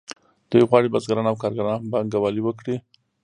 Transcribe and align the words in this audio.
دوی 0.51 0.63
غواړي 0.69 0.87
بزګران 0.93 1.25
او 1.29 1.39
کارګران 1.41 1.75
هم 1.77 1.87
پانګوالي 1.93 2.41
وکړي 2.43 2.75